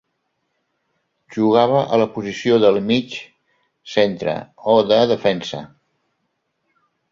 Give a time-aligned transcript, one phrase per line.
[1.35, 3.19] Jugava a la posició de mig
[3.95, 4.35] centre
[4.75, 5.63] o de defensa.